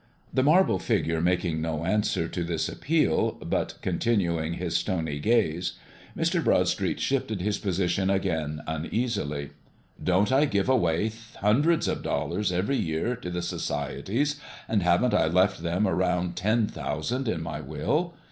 [0.33, 5.73] The marble figure making no answer to this appeal, but continuing his stony gaze,
[6.17, 6.43] Mr.
[6.43, 9.51] Broadstreet shifted his position again uneasily.
[10.03, 11.11] "Don't I give away
[11.41, 16.35] hundreds of dollars every year to the Societies, and haven't I left them a round
[16.35, 18.15] ten thousand in my will?